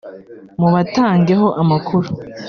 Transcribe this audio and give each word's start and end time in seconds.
mubatangeho 0.59 1.47
amakuru 1.61 2.07